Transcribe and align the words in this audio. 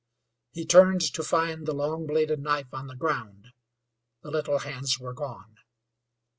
He 0.51 0.65
turned 0.65 1.01
to 1.13 1.21
find 1.23 1.67
the 1.67 1.75
long 1.75 2.07
bladed 2.07 2.39
knife 2.39 2.73
on 2.73 2.87
the 2.87 2.95
ground. 2.95 3.49
The 4.23 4.31
little 4.31 4.57
hands 4.57 4.99
were 4.99 5.13
gone. 5.13 5.57